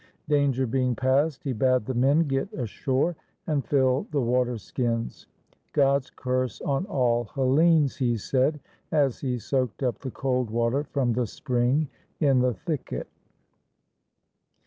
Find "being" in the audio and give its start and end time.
0.65-0.95